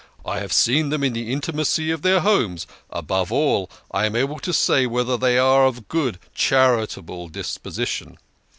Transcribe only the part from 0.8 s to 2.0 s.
them in the intimacy